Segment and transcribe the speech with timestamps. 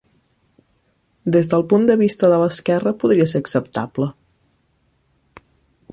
[1.35, 4.11] Des del punt de vista de l'esquerra, podria ser acceptable.